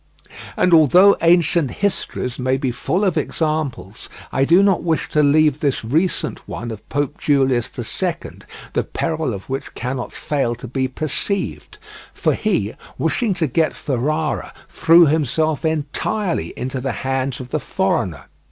[0.57, 5.59] And although ancient histories may be full of examples, I do not wish to leave
[5.59, 10.67] this recent one of Pope Julius the Second, the peril of which cannot fail to
[10.67, 11.77] be perceived;
[12.15, 18.25] for he, wishing to get Ferrara, threw himself entirely into the hands of the foreigner.